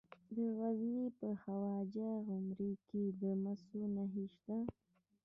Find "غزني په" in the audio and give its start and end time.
0.57-1.27